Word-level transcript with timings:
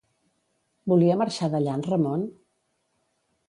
Volia 0.93 1.19
marxar 1.21 1.51
d'allà 1.55 1.77
en 1.81 1.87
Ramon? 1.91 2.27